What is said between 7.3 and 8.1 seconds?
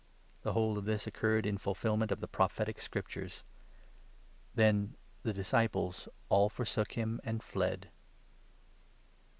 fled.